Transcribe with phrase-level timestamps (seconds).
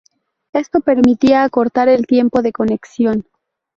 [0.51, 3.23] Esto permitía acortar el tiempo de conexión.